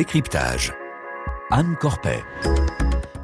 [0.00, 0.72] décryptage.
[1.50, 2.24] Anne Corpet.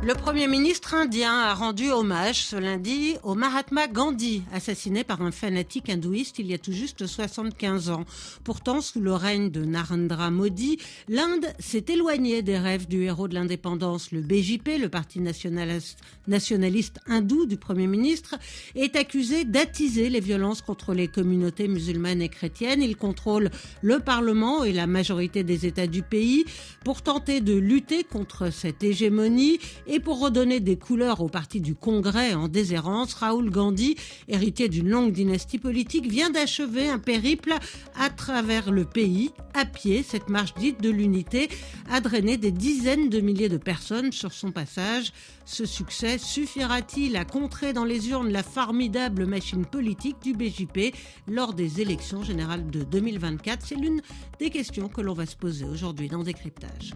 [0.06, 5.32] Le Premier ministre indien a rendu hommage ce lundi au Mahatma Gandhi, assassiné par un
[5.32, 8.04] fanatique hindouiste il y a tout juste 75 ans.
[8.44, 10.78] Pourtant, sous le règne de Narendra Modi,
[11.08, 14.12] l'Inde s'est éloignée des rêves du héros de l'indépendance.
[14.12, 18.36] Le BJP, le parti nationaliste hindou du Premier ministre,
[18.76, 22.80] est accusé d'attiser les violences contre les communautés musulmanes et chrétiennes.
[22.80, 23.50] Il contrôle
[23.82, 26.44] le Parlement et la majorité des États du pays
[26.84, 31.74] pour tenter de lutter contre cette hégémonie et pour redonner des couleurs au parti du
[31.74, 33.96] Congrès en déshérence, Raoul Gandhi,
[34.28, 37.54] héritier d'une longue dynastie politique, vient d'achever un périple
[37.98, 40.02] à travers le pays, à pied.
[40.02, 41.48] Cette marche dite de l'unité
[41.90, 45.12] a drainé des dizaines de milliers de personnes sur son passage.
[45.44, 50.94] Ce succès suffira-t-il à contrer dans les urnes la formidable machine politique du BJP
[51.28, 54.02] lors des élections générales de 2024 C'est l'une
[54.38, 56.92] des questions que l'on va se poser aujourd'hui dans Décryptage.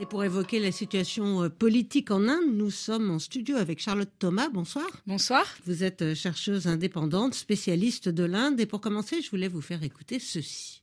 [0.00, 4.10] Et pour évoquer la situation euh, politique en Inde, nous sommes en studio avec Charlotte
[4.20, 4.48] Thomas.
[4.48, 4.86] Bonsoir.
[5.08, 5.44] Bonsoir.
[5.66, 8.60] Vous êtes euh, chercheuse indépendante, spécialiste de l'Inde.
[8.60, 10.82] Et pour commencer, je voulais vous faire écouter ceci.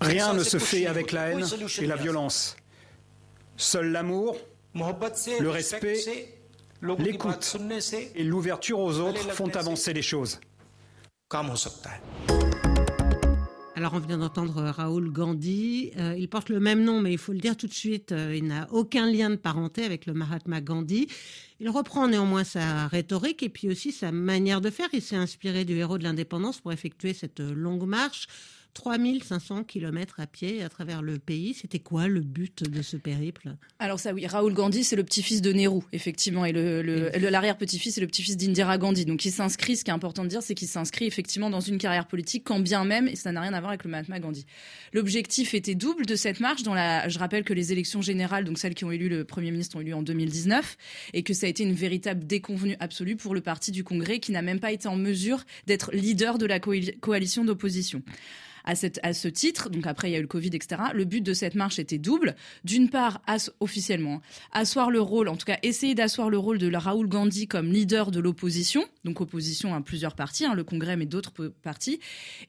[0.00, 1.46] Rien ne se fait avec la haine
[1.80, 2.56] et la violence.
[3.58, 4.38] Seul l'amour,
[4.74, 6.34] le respect,
[6.98, 7.56] l'écoute
[8.14, 10.40] et l'ouverture aux autres font avancer les choses.
[13.76, 15.90] Alors on vient d'entendre Raoul Gandhi.
[15.96, 18.36] Euh, il porte le même nom, mais il faut le dire tout de suite, euh,
[18.36, 21.08] il n'a aucun lien de parenté avec le Mahatma Gandhi.
[21.58, 24.88] Il reprend néanmoins sa rhétorique et puis aussi sa manière de faire.
[24.92, 28.28] Il s'est inspiré du héros de l'indépendance pour effectuer cette longue marche.
[28.74, 31.54] 3500 km à pied à travers le pays.
[31.54, 33.54] C'était quoi le but de ce périple?
[33.78, 38.06] Alors ça oui, Raoul Gandhi, c'est le petit-fils de Nehru, effectivement, et l'arrière-petit-fils, c'est le
[38.06, 39.04] petit-fils d'Indira Gandhi.
[39.04, 41.78] Donc il s'inscrit, ce qui est important de dire, c'est qu'il s'inscrit effectivement dans une
[41.78, 44.44] carrière politique, quand bien même, et ça n'a rien à voir avec le Mahatma Gandhi.
[44.92, 46.62] L'objectif était double de cette marche.
[46.62, 49.50] Dans la, je rappelle que les élections générales, donc celles qui ont élu le Premier
[49.52, 50.76] ministre, ont eu lieu en 2019,
[51.12, 54.32] et que ça a été une véritable déconvenue absolue pour le parti du Congrès, qui
[54.32, 58.02] n'a même pas été en mesure d'être leader de la coalition d'opposition
[58.64, 59.70] à, cette, à ce titre.
[59.70, 60.82] Donc après, il y a eu le Covid, etc.
[60.92, 62.34] Le but de cette marche était double.
[62.64, 63.22] D'une part,
[63.60, 64.20] officiellement,
[64.52, 68.10] asseoir le rôle, en tout cas essayer d'asseoir le rôle de Raoul Gandhi comme leader
[68.10, 72.00] de l'opposition, donc opposition à plusieurs partis, hein, le Congrès mais d'autres partis,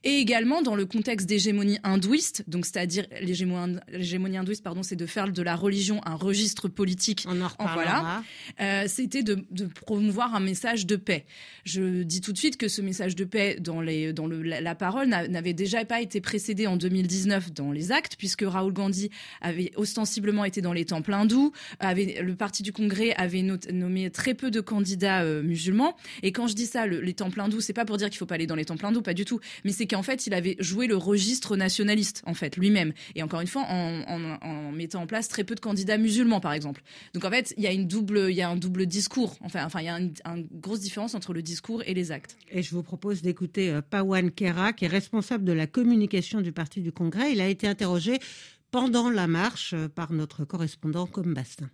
[0.04, 5.32] et également dans le contexte d'hégémonie hindouiste, donc c'est-à-dire l'hégémonie hindouiste, pardon, c'est de faire
[5.32, 7.26] de la religion un registre politique.
[7.28, 8.24] On en voilà.
[8.60, 11.26] Euh, C'était de, de, promouvoir un message de paix.
[11.64, 14.62] Je dis tout de suite que ce message de paix dans, les, dans le, la,
[14.62, 19.10] la parole n'avait déjà pas été précédé en 2019 dans les actes, puisque Raoul Gandhi
[19.42, 24.34] avait ostensiblement été dans les temples hindous, avait, le parti du Congrès avait nommé très
[24.34, 25.96] peu de candidats euh, musulmans.
[26.24, 28.36] Et quand je dis ça, les temples hindous, c'est pas pour dire qu'il faut pas
[28.36, 30.88] aller dans les temples hindous, pas du tout, mais c'est qu'en fait, il avait joué
[30.88, 32.94] le registre nationaliste, en fait, lui-même.
[33.16, 36.84] Et encore une fois, en, mettant en place très peu de candidats musulmans, par exemple.
[37.14, 39.36] Donc en fait, il y a une double, il y a un double discours.
[39.42, 40.14] Enfin, enfin, il y a une,
[40.54, 42.38] grosse différence entre le discours et les actes.
[42.52, 46.42] Et je vous propose d'écouter euh, Pawan Kera, qui est responsable de la communication communication
[46.42, 47.32] du Parti du Congrès.
[47.32, 48.20] Il a été interrogé
[48.70, 51.70] pendant la marche par notre correspondant comme Bastin.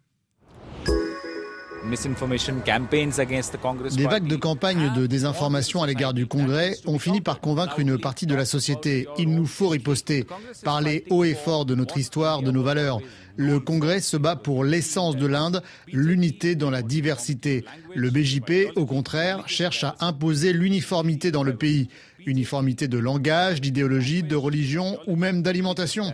[3.98, 7.98] Les vagues de campagne de désinformation à l'égard du Congrès ont fini par convaincre une
[7.98, 9.08] partie de la société.
[9.18, 10.28] Il nous faut riposter,
[10.64, 13.00] parler haut et fort de notre histoire, de nos valeurs.
[13.36, 17.66] Le Congrès se bat pour l'essence de l'Inde, l'unité dans la diversité.
[17.96, 21.90] Le BJP, au contraire, cherche à imposer l'uniformité dans le pays.
[22.26, 26.06] Uniformité de langage, d'idéologie, de religion ou même d'alimentation.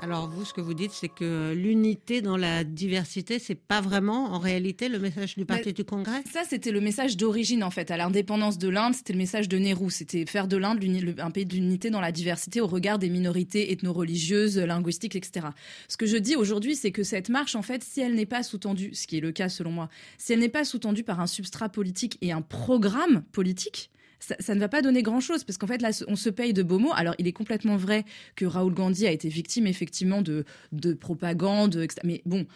[0.00, 4.32] Alors vous, ce que vous dites, c'est que l'unité dans la diversité, c'est pas vraiment
[4.32, 6.22] en réalité le message du Parti du Congrès?
[6.32, 7.90] Ça, c'était le message d'origine en fait.
[7.90, 9.90] À l'indépendance de l'Inde, c'était le message de Nehru.
[9.90, 10.78] C'était faire de l'Inde
[11.18, 15.48] un pays d'unité dans la diversité au regard des minorités ethno-religieuses, linguistiques, etc.
[15.88, 18.44] Ce que je dis aujourd'hui, c'est que cette marche, en fait, si elle n'est pas
[18.44, 21.26] sous-tendue, ce qui est le cas selon moi, si elle n'est pas sous-tendue par un
[21.26, 25.80] substrat politique et un programme politique, ça, ne va pas donner grand-chose parce qu'en fait
[25.80, 26.92] là on se paye de beaux mots.
[26.94, 28.04] Alors il est complètement vrai
[28.36, 32.00] que Raoul Gandhi a été victime effectivement de, de propagande, etc.
[32.04, 32.46] mais bon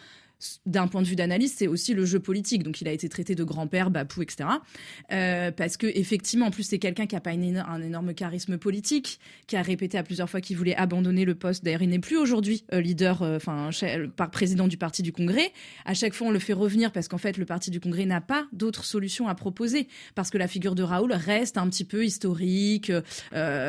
[0.65, 2.63] d'un point de vue d'analyse, c'est aussi le jeu politique.
[2.63, 4.49] Donc, il a été traité de grand-père, bapou, etc.
[5.11, 9.19] Euh, parce que effectivement, en plus, c'est quelqu'un qui n'a pas un énorme charisme politique,
[9.47, 11.63] qui a répété à plusieurs fois qu'il voulait abandonner le poste.
[11.63, 13.69] D'ailleurs, il n'est plus aujourd'hui euh, leader, euh, enfin,
[14.15, 15.51] par président du parti du Congrès.
[15.85, 18.21] À chaque fois, on le fait revenir parce qu'en fait, le parti du Congrès n'a
[18.21, 22.05] pas d'autres solutions à proposer, parce que la figure de Raoul reste un petit peu
[22.05, 22.91] historique,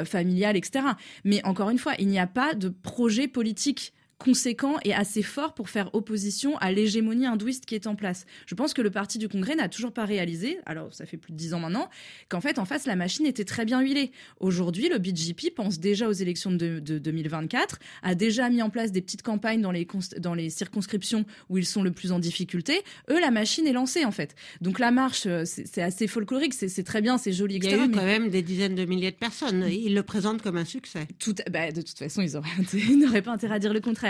[0.05, 0.85] familiale, etc.
[1.25, 5.55] Mais encore une fois, il n'y a pas de projet politique conséquent et assez fort
[5.55, 8.27] pour faire opposition à l'hégémonie hindouiste qui est en place.
[8.47, 11.33] Je pense que le parti du Congrès n'a toujours pas réalisé, alors ça fait plus
[11.33, 11.89] de dix ans maintenant,
[12.29, 14.13] qu'en fait en face la machine était très bien huilée.
[14.41, 19.03] Aujourd'hui, le BJP pense déjà aux élections de, 2024, a déjà mis en place des
[19.03, 19.87] petites campagnes dans les,
[20.19, 22.83] dans les circonscriptions où ils sont le plus en difficulté.
[23.11, 24.35] Eux, la machine est lancée en fait.
[24.61, 27.57] Donc la marche, euh, c'est assez folklorique, c'est très bien, c'est joli.
[27.57, 29.67] Il y a eu quand même des dizaines de milliers de personnes.
[29.71, 31.07] Ils le présentent comme un succès.
[31.19, 32.23] Tout, bah, de toute façon,
[32.73, 34.04] ils n'auraient pas intérêt à dire le contraire.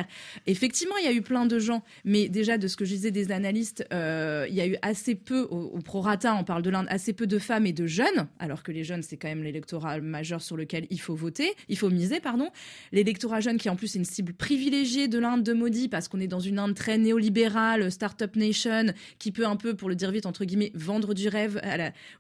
[0.47, 3.11] Effectivement, il y a eu plein de gens, mais déjà de ce que je disais
[3.11, 6.87] des analystes, euh, il y a eu assez peu, au, prorata, on parle de l'Inde,
[6.89, 10.01] assez peu de femmes et de jeunes, alors que les jeunes, c'est quand même l'électorat
[10.01, 12.51] majeur sur lequel il faut voter, il faut miser, pardon.
[12.93, 16.27] L'électorat jeune qui en plus une cible privilégiée de l'Inde de Modi, parce qu'on est
[16.27, 20.27] dans une Inde très néolibérale, start-up nation, qui peut un peu, pour le dire vite,
[20.27, 21.61] entre guillemets, vendre du rêve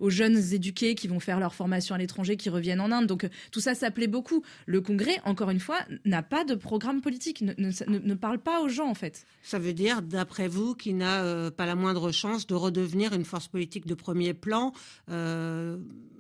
[0.00, 3.06] aux jeunes éduqués qui vont faire leur formation à l'étranger, qui reviennent en Inde.
[3.06, 4.43] Donc tout ça, ça plaît beaucoup.
[4.67, 7.44] Le Congrès, encore une fois, n'a pas de programme politique,
[7.88, 9.26] ne, parle pas aux gens en fait.
[9.43, 13.25] Ça veut dire, d'après vous, qu'il n'a euh, pas la moindre chance de redevenir une
[13.25, 14.72] force politique de premier plan.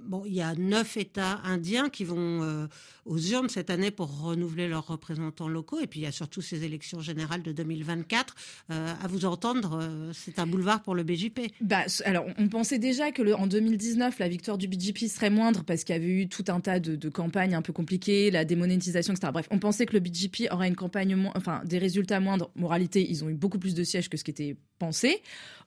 [0.04, 2.66] Euh, bon, il y a neuf États indiens qui vont euh,
[3.04, 5.80] aux urnes cette année pour renouveler leurs représentants locaux.
[5.80, 8.34] Et puis il y a surtout ces élections générales de 2024.
[8.68, 9.80] à vous entendre,
[10.12, 11.52] c'est un boulevard pour le BJP.
[11.60, 15.64] Bah, alors, on pensait déjà que le, en 2019, la victoire du BJP serait moindre
[15.64, 19.14] parce qu'il y avait eu tout un tas de, campagnes un peu compliquées, la démonétisation,
[19.14, 19.30] etc.
[19.32, 22.50] Bref, on pensait que le BJP aurait une campagne, enfin, des résultats moindres.
[22.56, 24.56] Moralité, ils ont eu beaucoup plus de sièges que ce qui était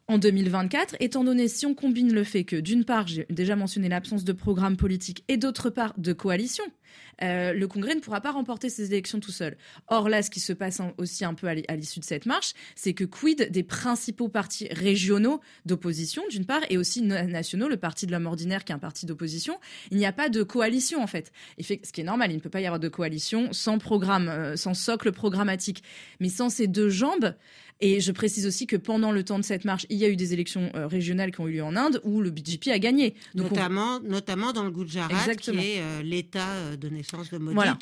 [0.10, 3.90] En 2024, étant donné si on combine le fait que d'une part, j'ai déjà mentionné
[3.90, 6.64] l'absence de programme politique et d'autre part de coalition,
[7.22, 9.58] euh, le Congrès ne pourra pas remporter ces élections tout seul.
[9.88, 12.94] Or là, ce qui se passe aussi un peu à l'issue de cette marche, c'est
[12.94, 18.12] que quid des principaux partis régionaux d'opposition, d'une part, et aussi nationaux, le Parti de
[18.12, 19.60] l'homme ordinaire qui est un parti d'opposition,
[19.92, 21.32] il n'y a pas de coalition en fait.
[21.62, 21.86] fait.
[21.86, 24.56] Ce qui est normal, il ne peut pas y avoir de coalition sans programme, euh,
[24.56, 25.84] sans socle programmatique.
[26.20, 27.34] Mais sans ces deux jambes,
[27.80, 30.16] et je précise aussi que pendant le temps de cette marche, il y a eu
[30.16, 33.14] des élections euh, régionales qui ont eu lieu en Inde où le BJP a gagné.
[33.36, 37.40] notamment, notamment dans le Gujarat, qui est euh, l'État de naissance de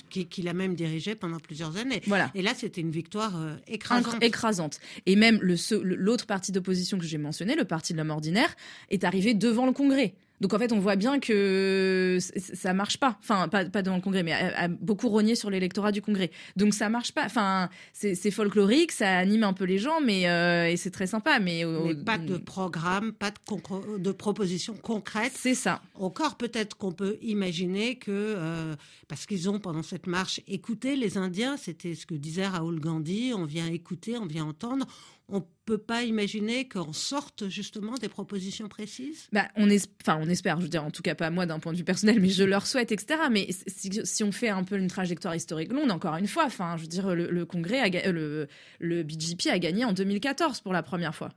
[0.09, 2.01] qu'il qui, a même dirigé pendant plusieurs années.
[2.07, 2.31] Voilà.
[2.36, 3.33] Et là, c'était une victoire
[3.68, 4.24] écrasante.
[4.24, 4.80] écrasante.
[5.06, 8.56] Et même l'autre parti d'opposition que j'ai mentionné, le Parti de l'homme ordinaire,
[8.89, 10.13] est arrivé devant le Congrès.
[10.41, 13.17] Donc en fait, on voit bien que ça marche pas.
[13.19, 16.31] Enfin, pas, pas devant le Congrès, mais a, beaucoup rogné sur l'électorat du Congrès.
[16.55, 17.25] Donc ça marche pas.
[17.25, 21.39] Enfin, c'est folklorique, ça anime un peu les gens, mais euh, et c'est très sympa.
[21.39, 21.63] Mais,
[22.05, 25.33] pas de programme, pas de, de propositions concrètes.
[25.35, 25.81] C'est ça.
[25.95, 28.75] Encore peut-être qu'on peut imaginer que euh,
[29.07, 33.33] parce qu'ils ont pendant cette marche écouté les Indiens, c'était ce que disait Raoul Gandhi.
[33.35, 34.85] On vient écouter, on vient entendre
[35.27, 39.27] on peut pas imaginer qu'en sortent justement des propositions précises?
[39.31, 39.68] Bah, on,
[40.01, 41.83] enfin, on espère, je veux dire, en tout cas pas moi d'un point de vue
[41.83, 43.22] personnel, mais je leur souhaite, etc.
[43.31, 46.83] Mais si, on fait un peu une trajectoire historique longue, encore une fois, enfin, je
[46.83, 48.48] veux dire, le, Congrès, a, le,
[48.80, 51.30] le BGP a gagné en 2014 pour la première fois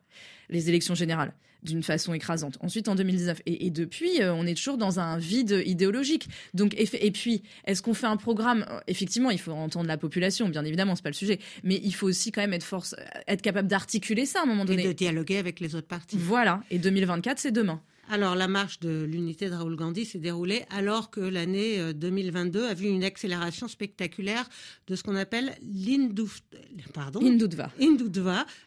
[0.50, 2.56] les élections générales d'une façon écrasante.
[2.60, 3.42] Ensuite, en 2019.
[3.46, 6.28] Et, depuis, euh, on est toujours dans un vide idéologique.
[6.54, 8.64] Donc, et, puis, est-ce qu'on fait un programme?
[8.86, 11.40] Effectivement, il faut entendre la population, bien évidemment, c'est pas le sujet.
[11.64, 12.94] Mais il faut aussi quand même être, force,
[13.26, 14.84] être capable d'articuler ça à un moment donné.
[14.84, 16.16] Et de dialoguer avec les autres partis.
[16.18, 16.62] Voilà.
[16.70, 17.80] Et 2024, c'est demain.
[18.10, 22.70] Alors, la marche de l'unité de Raoul Gandhi s'est déroulée alors que l'année 2022 euh,
[22.70, 24.49] a vu une accélération spectaculaire
[24.87, 27.66] de ce qu'on appelle l'Hindutva.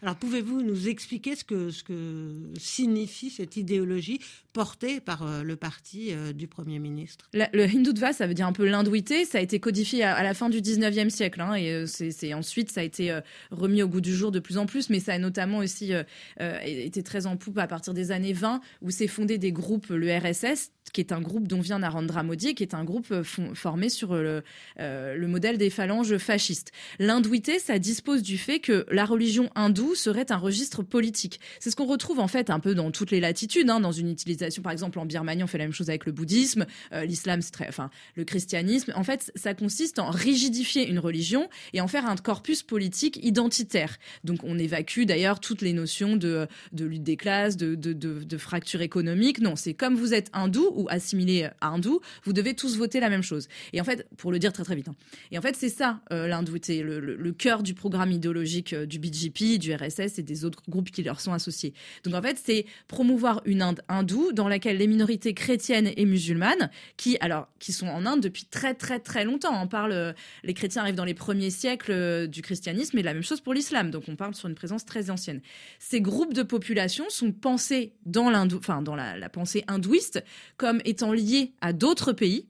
[0.04, 4.20] Alors, pouvez-vous nous expliquer ce que, ce que signifie cette idéologie
[4.54, 7.28] portée par euh, le parti euh, du Premier ministre?
[7.34, 9.26] Le Hindutva, ça veut dire un peu l'hindouité.
[9.26, 11.42] Ça a été codifié à, la fin du 19e siècle.
[11.42, 13.20] Hein, et c'est ensuite, ça a été
[13.50, 14.92] remis au goût du jour de plus en plus.
[14.92, 15.94] Mais ça a notamment aussi
[16.40, 20.18] été très en poupe à partir des années 20, où c'est fondé des groupes, le
[20.18, 23.90] RSS, qui est un groupe dont vient Narendra Modi, qui est un groupe euh, formé
[23.90, 24.42] sur euh,
[24.80, 26.72] euh, le, modèle des phalanges fascistes.
[27.00, 31.40] L'hindouité, ça dispose du fait que la religion hindoue serait un registre politique.
[31.60, 34.10] C'est ce qu'on retrouve en fait un peu dans toutes les latitudes, hein, dans une
[34.10, 36.66] utilisation, par exemple en Birmanie, on fait la même chose avec le bouddhisme,
[37.04, 38.92] l'islam, c'est très, enfin le christianisme.
[38.96, 43.98] En fait, ça consiste en rigidifier une religion et en faire un corpus politique identitaire.
[44.24, 48.82] Donc on évacue d'ailleurs toutes les notions de, lutte des classes, de, de, de fracture
[48.82, 49.40] économique.
[49.40, 53.10] Non, c'est comme vous êtes hindou ou assimilé à hindou, vous devez tous voter la
[53.10, 53.48] même chose.
[53.74, 54.96] Et en fait, pour le dire très très vite, hein.
[55.32, 59.58] et en fait c'est ça euh, l'hindouité, le, cœur du programme idéologique euh, du BJP,
[59.58, 61.74] du RSS et des autres groupes qui leur sont associés.
[62.04, 66.70] Donc en fait, c'est promouvoir une Inde hindoue dans laquelle les minorités chrétiennes et musulmanes,
[66.98, 70.14] qui alors qui sont en Inde depuis très très très longtemps, on parle, euh,
[70.44, 73.92] les chrétiens arrivent dans les premiers siècles du christianisme et la même chose pour l'islam.
[73.92, 75.42] Donc on parle sur une présence très ancienne.
[75.80, 80.24] Ces groupes de population sont pensés dans l'hindou, enfin dans la, la pensée hindouiste
[80.62, 82.46] comme étant liés à d'autres pays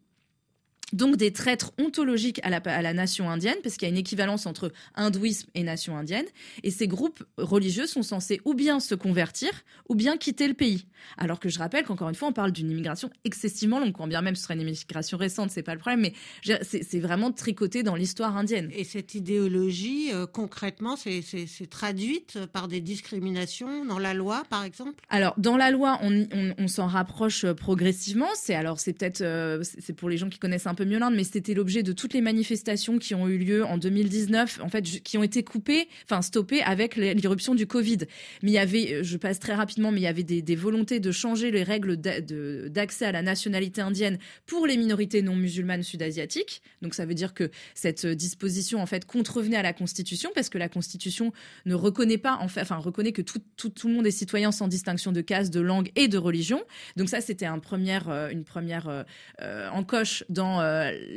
[0.93, 3.99] donc des traîtres ontologiques à la, à la nation indienne, parce qu'il y a une
[3.99, 6.25] équivalence entre hindouisme et nation indienne,
[6.63, 9.49] et ces groupes religieux sont censés ou bien se convertir,
[9.89, 10.85] ou bien quitter le pays.
[11.17, 14.21] Alors que je rappelle qu'encore une fois, on parle d'une immigration excessivement longue, quand bien
[14.21, 16.13] même ce serait une immigration récente, c'est pas le problème, mais
[16.61, 18.69] c'est vraiment tricoté dans l'histoire indienne.
[18.73, 24.93] Et cette idéologie, euh, concrètement, c'est traduite par des discriminations dans la loi, par exemple?
[25.09, 28.27] Alors, dans la loi, on, on, s'en rapproche euh, progressivement.
[28.35, 31.15] C'est alors, c'est peut-être, euh, c'est pour les gens qui connaissent un peu mieux l'Inde,
[31.15, 34.83] mais c'était l'objet de toutes les manifestations qui ont eu lieu en 2019, en fait,
[34.83, 37.99] qui ont été coupées, enfin stoppées avec l'irruption du Covid.
[38.43, 41.11] Mais il y avait, je passe très rapidement, mais il y avait des, volontés de
[41.11, 46.61] changer les règles d'accès à la nationalité indienne pour les minorités non musulmanes sud-asiatiques.
[46.81, 50.57] Donc ça veut dire que cette disposition en fait contrevenait à la Constitution parce que
[50.57, 51.31] la Constitution
[51.65, 53.41] ne reconnaît pas, en fait, enfin reconnaît que tout,
[53.85, 56.63] le monde est citoyen sans distinction de caste, de langue et de religion.
[56.97, 59.03] Donc ça c'était euh, une première euh,
[59.41, 60.61] euh, encoche dans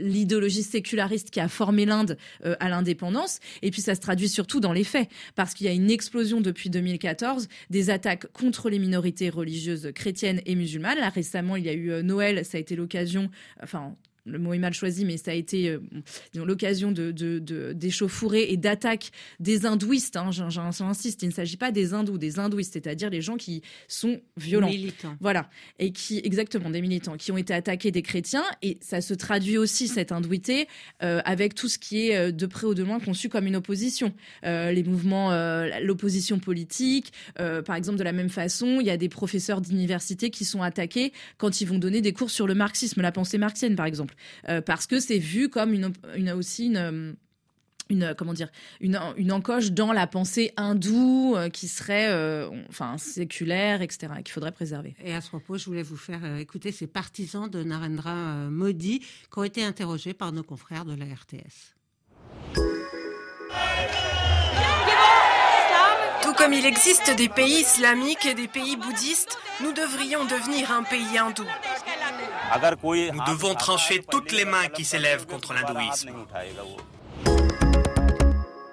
[0.00, 3.40] l'idéologie séculariste qui a formé l'Inde à l'indépendance.
[3.62, 6.40] Et puis ça se traduit surtout dans les faits parce qu'il y a une explosion
[6.40, 10.98] depuis 2014 des attaques contre les minorités religieuses chrétienne et musulmane.
[10.98, 13.30] Là, récemment, il y a eu euh, Noël, ça a été l'occasion,
[13.62, 13.96] enfin,
[14.26, 15.80] le mot est mal choisi, mais ça a été euh,
[16.34, 17.10] l'occasion de,
[17.72, 20.16] d'échauffourées et d'attaques des hindouistes.
[20.16, 24.20] Hein, j'insiste, il ne s'agit pas des hindous, des hindouistes, c'est-à-dire les gens qui sont
[24.36, 24.68] violents.
[24.68, 25.16] Militants.
[25.20, 25.50] Voilà.
[25.78, 28.44] Et qui, exactement, des militants, qui ont été attaqués des chrétiens.
[28.62, 30.68] Et ça se traduit aussi, cette hindouité,
[31.02, 33.56] euh, avec tout ce qui est euh, de près ou de loin conçu comme une
[33.56, 34.14] opposition.
[34.42, 35.30] les mouvements,
[35.80, 40.44] l'opposition politique, par exemple, de la même façon, il y a des professeurs d'université qui
[40.44, 43.86] sont attaqués quand ils vont donner des cours sur le marxisme, la pensée marxienne, par
[43.86, 44.13] exemple.
[44.48, 47.12] Euh, parce que c'est vu comme une, une aussi une euh,
[47.90, 48.48] une comment dire
[48.80, 52.08] une, une encoche dans la pensée hindoue euh, qui serait
[52.70, 56.72] enfin séculaire etc qu'il faudrait préserver et à ce propos je voulais vous faire écouter
[56.72, 61.74] ces partisans de Narendra Modi qui ont été interrogés par nos confrères de la RTS
[66.24, 70.82] Tout comme il existe des pays islamiques et des pays bouddhistes, nous devrions devenir un
[70.82, 71.44] pays hindou.
[72.82, 76.10] Nous devons trancher toutes les mains qui s'élèvent contre l'hindouisme.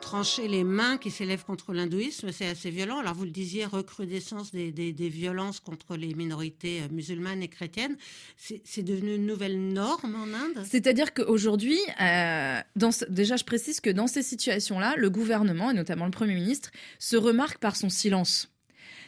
[0.02, 3.00] Trancher les mains qui s'élèvent contre l'hindouisme, c'est assez violent.
[3.00, 7.96] Alors vous le disiez, recrudescence des, violences contre les minorités euh, musulmanes et chrétiennes,
[8.36, 10.66] c'est devenu une nouvelle norme en Inde?
[10.70, 12.60] C'est-à-dire qu'aujourd'hui, euh,
[13.08, 17.16] déjà je précise que dans ces situations-là, le gouvernement, et notamment le Premier ministre, se
[17.16, 18.52] remarque par son silence.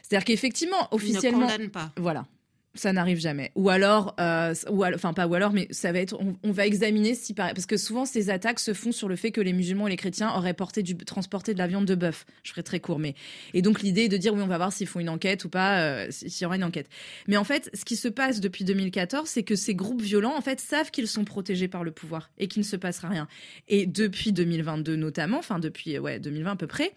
[0.03, 1.47] C'est-à-dire qu'effectivement, officiellement...
[1.49, 1.91] Il ne condamne pas.
[1.97, 2.25] Voilà
[2.75, 3.51] ça n'arrive jamais.
[3.55, 7.13] Ou alors, euh, ou enfin pas ou alors, mais ça va être, on, va examiner
[7.13, 9.91] si parce que souvent ces attaques se font sur le fait que les musulmans et
[9.91, 12.25] les chrétiens auraient porté du, transporté de la viande de bœuf.
[12.41, 13.13] Je ferai très court, mais
[13.53, 15.49] et donc l'idée est de dire oui, on va voir s'ils font une enquête ou
[15.49, 16.89] pas, euh, s'il y aura une enquête.
[17.27, 20.41] Mais en fait, ce qui se passe depuis 2014, c'est que ces groupes violents en
[20.41, 23.27] fait savent qu'ils sont protégés par le pouvoir et qu'il ne se passera rien.
[23.67, 26.91] Et depuis 2022 notamment, enfin depuis ouais 2020 à peu près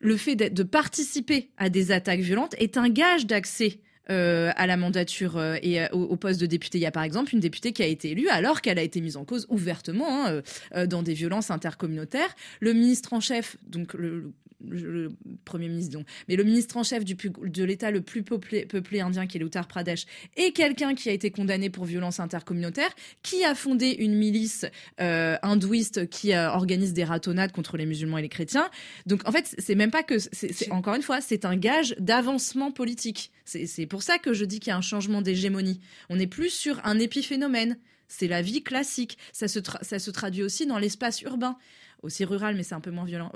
[0.00, 4.78] le fait de participer à des attaques violentes est un gage d'accès euh, à la
[4.78, 6.78] mandature euh, et euh, au, poste de député.
[6.78, 9.02] Il y a par exemple une députée qui a été élue alors qu'elle a été
[9.02, 12.34] mise en cause ouvertement hein, dans des violences intercommunautaires.
[12.60, 14.32] Le ministre en chef, donc le,
[14.66, 15.10] le
[15.44, 19.00] premier ministre, donc, mais le ministre en chef du, de l'État le plus peuplé, peuplé,
[19.00, 20.04] indien, qui est l'Uttar Pradesh,
[20.36, 22.90] est quelqu'un qui a été condamné pour violence intercommunautaire,
[23.22, 24.66] qui a fondé une milice
[25.00, 28.68] euh, hindouiste qui euh, organise des ratonnades contre les musulmans et les chrétiens.
[29.06, 30.16] Donc en fait, c'est même pas que,
[30.72, 33.30] encore une fois, c'est un gage d'avancement politique.
[33.44, 35.80] C'est pour ça que je dis qu'il y a un changement d'hégémonie.
[36.10, 37.78] On n'est plus sur un épiphénomène.
[38.08, 39.18] C'est la vie classique.
[39.32, 41.56] Ça se, ça se traduit aussi dans l'espace urbain
[42.02, 43.32] aussi rural, mais c'est un peu moins violent,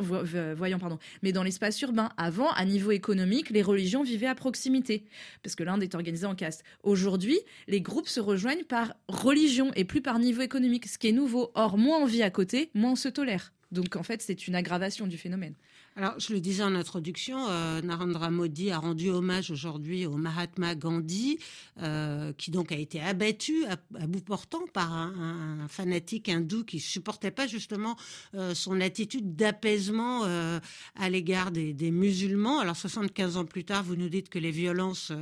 [0.56, 0.98] voyant, pardon.
[1.22, 5.04] Mais dans l'espace urbain, avant, à niveau économique, les religions vivaient à proximité,
[5.42, 6.64] parce que l'Inde est organisée en caste.
[6.82, 11.12] Aujourd'hui, les groupes se rejoignent par religion et plus par niveau économique, ce qui est
[11.12, 11.50] nouveau.
[11.54, 13.52] Or, moins on vit à côté, moins on se tolère.
[13.70, 15.54] Donc en fait, c'est une aggravation du phénomène.
[15.94, 20.74] Alors, je le disais en introduction, euh, Narendra Modi a rendu hommage aujourd'hui au Mahatma
[20.74, 21.38] Gandhi,
[21.82, 27.30] euh, qui donc a été abattu à, bout portant par un, fanatique hindou qui supportait
[27.30, 27.96] pas justement
[28.34, 32.60] euh, son attitude d'apaisement à l'égard des, musulmans.
[32.60, 35.12] Alors, 75 ans plus tard, vous nous dites que les violences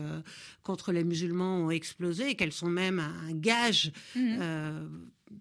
[0.62, 3.93] contre les musulmans ont explosé et qu'elles sont même un, gage.
[4.15, 4.41] Mmh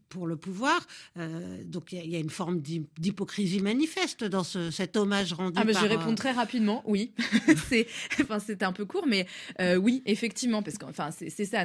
[0.10, 0.80] pour le pouvoir.
[1.18, 5.54] Euh, donc il y, a une forme d'hypocrisie manifeste dans cet hommage rendu.
[5.56, 6.84] Ah, mais je vais répondre euh, très rapidement.
[6.86, 7.14] Oui,
[7.70, 7.88] c'est
[8.22, 9.28] enfin c'était un peu court, mais
[9.60, 11.60] euh, oui, effectivement, parce que enfin c'est ça.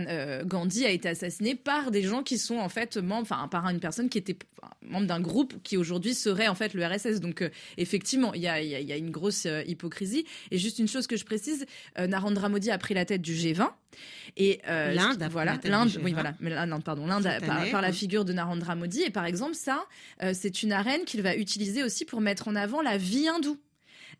[0.44, 3.80] Gandhi a été assassiné par des gens qui sont en fait membres, enfin par une
[3.80, 4.36] personne qui était
[4.82, 7.20] membre d'un groupe qui aujourd'hui serait en fait le RSS.
[7.20, 10.24] Donc effectivement, il y a, y a, une grosse hypocrisie.
[10.50, 11.66] Et juste une chose que je précise,
[11.98, 13.70] Narendra Modi a pris la tête du G20
[14.36, 17.28] Et l'Inde, voilà, l'Inde, oui, voilà, mais l'Inde, pardon, l'Inde
[17.70, 19.02] par, la figure de Narendra Modi.
[19.02, 19.84] Et par exemple, ça,
[20.32, 23.58] c'est une arène qu'il va utiliser aussi pour mettre en avant la vie hindoue.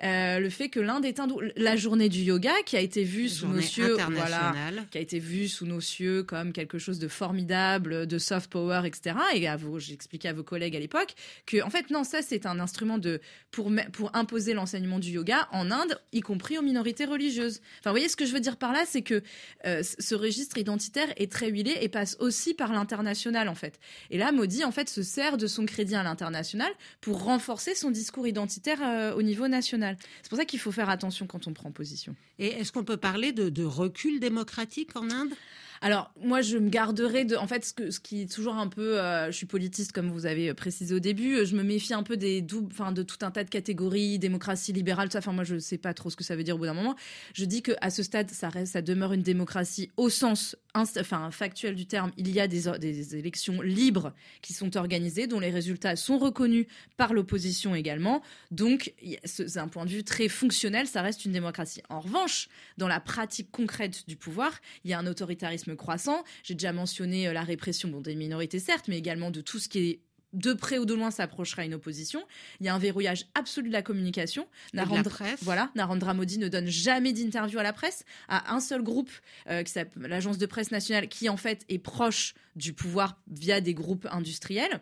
[0.03, 1.41] Euh, le fait que l'Inde est hindou.
[1.57, 4.55] La journée du yoga qui a été vue sous nos cieux, voilà,
[4.91, 8.83] qui a été vue sous nos cieux comme quelque chose de formidable, de soft power,
[8.85, 9.17] etc.
[9.35, 11.15] Et à vous, j'expliquais à vos collègues à l'époque
[11.47, 13.21] que, en fait, non, ça c'est un instrument de
[13.51, 17.61] pour pour imposer l'enseignement du yoga en Inde, y compris aux minorités religieuses.
[17.81, 19.23] Enfin, vous voyez ce que je veux dire par là, c'est que
[19.67, 23.79] euh, ce registre identitaire est très huilé et passe aussi par l'international en fait.
[24.11, 27.91] Et là, Modi en fait se sert de son crédit à l'international pour renforcer son
[27.91, 29.84] discours identitaire euh, au niveau national.
[30.23, 32.15] C'est pour ça qu'il faut faire attention quand on prend position.
[32.39, 35.33] Et est-ce qu'on peut parler de recul démocratique en Inde?
[35.81, 39.27] Alors moi je me garderai de, en fait ce, qui est toujours un peu, euh,
[39.27, 42.43] je suis politiste comme vous avez précisé au début, je me méfie un peu des
[42.43, 45.19] doubles, enfin de tout un tas de catégories, démocratie libérale, tout ça.
[45.19, 46.97] Enfin moi je sais pas trop ce que ça veut dire au bout d'un moment.
[47.35, 51.31] Je dis que à ce stade ça reste, ça demeure une démocratie au sens, enfin
[51.31, 52.13] factuel du terme.
[52.17, 54.13] Il y a des, des élections libres
[54.43, 56.67] qui sont organisées, dont les résultats sont reconnus
[56.97, 58.23] par l'opposition également.
[58.51, 61.83] Donc c'est un point de vue très fonctionnel, ça reste une démocratie.
[61.89, 66.25] En revanche, dans la pratique concrète du pouvoir, il y a un autoritarisme croissant.
[66.43, 69.69] J'ai déjà mentionné euh, la répression bon, des minorités, certes, mais également de tout ce
[69.69, 70.01] qui est
[70.35, 72.25] de près ou de loin s'approchera une opposition.
[72.61, 74.47] Il y a un verrouillage absolu de la communication.
[74.73, 79.11] Narendra, Voilà, Narendra Modi ne donne jamais d'interview à la presse, à un seul groupe,
[79.49, 83.61] euh, qui s'appelle l'agence de presse nationale, qui en fait est proche du pouvoir via
[83.61, 84.81] des groupes industriels.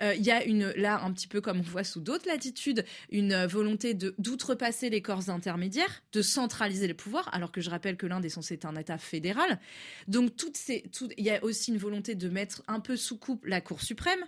[0.00, 2.84] Euh, il y a une, là, un petit peu comme on voit sous d'autres latitudes,
[3.10, 7.96] une volonté de, d'outrepasser les corps intermédiaires, de centraliser les pouvoirs, alors que je rappelle
[7.96, 9.60] que l'Inde est censé être un État fédéral.
[10.08, 10.32] Donc,
[10.68, 14.24] il y a aussi une volonté de mettre un peu sous coupe la Cour suprême.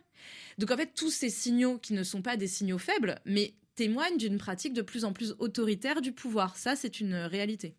[0.58, 4.16] Donc, en fait, tous ces signaux qui ne sont pas des signaux faibles, mais témoignent
[4.16, 6.56] d'une pratique de plus en plus autoritaire du pouvoir.
[6.56, 7.74] Ça, c'est une réalité.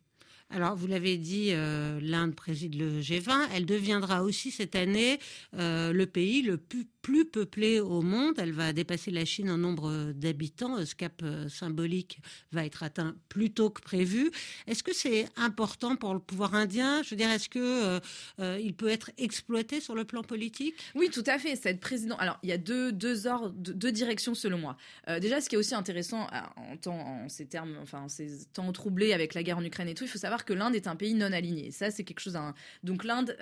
[0.51, 3.47] Alors, vous l'avez dit, euh, l'Inde préside le G20.
[3.53, 5.19] Elle deviendra aussi cette année
[5.55, 8.35] euh, le pays le plus peuplée au monde.
[8.37, 10.83] Elle va dépasser la Chine en nombre d'habitants.
[10.85, 12.19] Ce cap euh, symbolique
[12.51, 14.31] va être atteint plus tôt que prévu.
[14.67, 17.01] Est-ce que c'est important pour le pouvoir indien?
[17.03, 17.99] Je veux dire, est-ce que
[18.39, 20.75] euh, il peut être exploité sur le plan politique?
[20.93, 21.55] Oui, tout à fait.
[21.55, 22.15] Cette président.
[22.17, 24.77] Alors, il y a deux deux directions selon moi.
[25.19, 29.33] déjà, ce qui est aussi intéressant en en ces termes, enfin, ces temps troublés avec
[29.33, 31.31] la guerre en Ukraine et tout, il faut savoir que l'Inde est un pays non
[31.31, 31.71] aligné.
[31.71, 32.37] Ça, c'est quelque chose.
[32.83, 33.37] Donc, l'Inde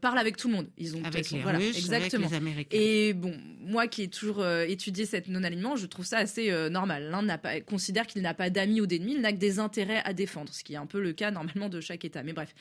[0.00, 0.66] parle avec tout le monde.
[0.76, 2.26] Ils ont avec les Russes, exactement.
[2.26, 2.76] avec les Américains.
[2.76, 6.50] Et et bon, moi qui ai toujours euh, étudié cette non-alignement, je trouve ça assez
[6.50, 7.08] euh, normal.
[7.10, 10.02] L'un n'a pas, considère qu'il n'a pas d'amis ou d'ennemis, il n'a que des intérêts
[10.04, 12.24] à défendre, ce qui est un peu le cas normalement de chaque État.
[12.24, 12.52] Mais bref.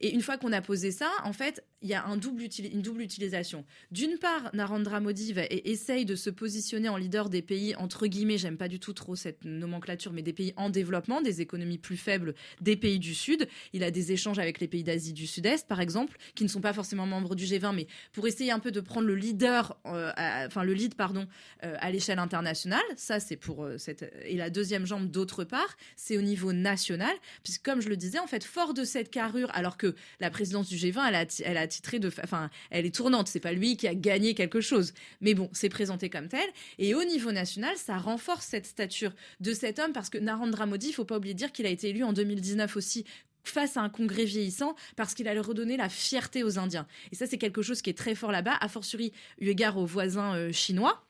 [0.00, 2.82] Et une fois qu'on a posé ça, en fait, il y a un double une
[2.82, 3.64] double utilisation.
[3.90, 8.38] D'une part, Narendra Modi va, essaye de se positionner en leader des pays, entre guillemets,
[8.38, 11.96] j'aime pas du tout trop cette nomenclature, mais des pays en développement, des économies plus
[11.96, 13.48] faibles des pays du Sud.
[13.72, 16.60] Il a des échanges avec les pays d'Asie du Sud-Est, par exemple, qui ne sont
[16.60, 20.12] pas forcément membres du G20, mais pour essayer un peu de prendre le leader euh,
[20.46, 21.26] enfin le lead pardon,
[21.64, 22.82] euh, à l'échelle internationale.
[22.96, 27.14] Ça, c'est pour euh, cette et la deuxième jambe d'autre part, c'est au niveau national,
[27.42, 30.68] puisque comme je le disais, en fait, fort de cette carrure, alors que la présidence
[30.68, 33.28] du G20, elle a, elle a titré de, enfin, elle est tournante.
[33.28, 36.48] C'est pas lui qui a gagné quelque chose, mais bon, c'est présenté comme tel.
[36.78, 40.88] Et au niveau national, ça renforce cette stature de cet homme parce que Narendra Modi,
[40.88, 43.03] il faut pas oublier de dire qu'il a été élu en 2019 aussi
[43.44, 46.86] face à un congrès vieillissant parce qu'il allait redonner la fierté aux Indiens.
[47.12, 49.86] Et ça, c'est quelque chose qui est très fort là-bas, a fortiori eu égard aux
[49.86, 51.04] voisins euh, chinois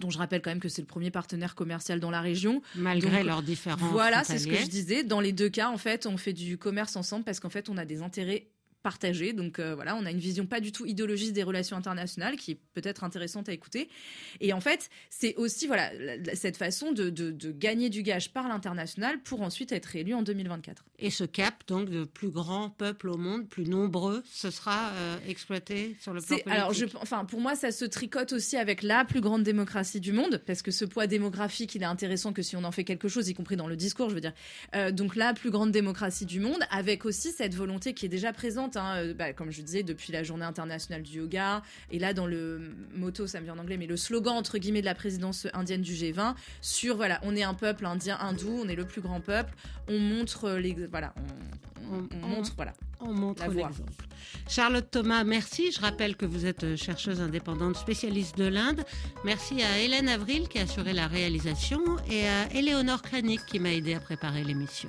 [0.00, 2.60] dont je rappelle quand même que c'est le premier partenaire commercial dans la région.
[2.74, 3.90] Malgré leurs différences.
[3.92, 5.04] Voilà, c'est ce que je disais.
[5.04, 7.78] Dans les deux cas, en fait, on fait du commerce ensemble parce qu'en fait, on
[7.78, 8.46] a des intérêts
[9.34, 12.52] Donc euh, voilà, on a une vision pas du tout idéologiste des relations internationales qui
[12.52, 13.88] est peut-être intéressante à écouter.
[14.40, 15.90] Et en fait, c'est aussi voilà
[16.34, 17.10] cette façon de,
[17.50, 20.84] gagner du gage par l'international pour ensuite être élu en 2024.
[20.98, 25.16] Et ce cap donc de plus grand peuple au monde, plus nombreux, ce sera euh,
[25.28, 26.52] exploité sur le plan politique.
[26.52, 30.12] Alors, je, enfin pour moi, ça se tricote aussi avec la plus grande démocratie du
[30.12, 33.08] monde parce que ce poids démographique, il est intéressant que si on en fait quelque
[33.08, 34.34] chose, y compris dans le discours, je veux dire.
[34.74, 38.32] Euh, donc la plus grande démocratie du monde, avec aussi cette volonté qui est déjà
[38.32, 42.14] présente Hein, euh, bah, comme je disais, depuis la journée internationale du yoga, et là
[42.14, 42.60] dans le
[42.94, 45.82] motto, ça me vient en anglais, mais le slogan entre guillemets de la présidence indienne
[45.82, 49.20] du G20 sur voilà, on est un peuple indien hindou, on est le plus grand
[49.20, 49.54] peuple,
[49.88, 51.14] on montre les voilà,
[51.90, 52.72] on, montre voilà.
[53.00, 53.92] On montre l'exemple.
[54.48, 55.70] Charlotte Thomas, merci.
[55.70, 58.84] Je rappelle que vous êtes euh, chercheuse indépendante spécialiste de l'Inde.
[59.24, 63.72] Merci à Hélène Avril qui a assuré la réalisation et à Éléonore Kranik qui m'a
[63.72, 64.88] aidé à préparer l'émission.